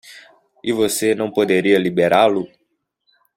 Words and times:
E 0.63 0.73
você 0.73 1.13
não 1.13 1.29
poderia 1.29 1.77
liberá-lo? 1.77 2.49